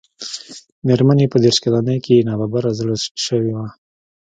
[0.85, 3.67] مېرمن يې په دېرش کلنۍ کې ناببره زړه شوې وه.